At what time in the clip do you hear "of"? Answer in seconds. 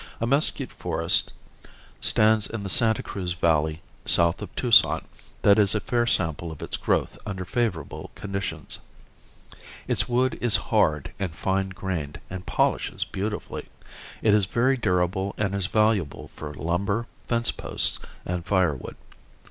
4.41-4.49, 6.51-6.63